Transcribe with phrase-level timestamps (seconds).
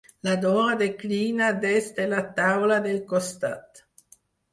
[0.27, 3.83] La Dora declina des de la taula del costat.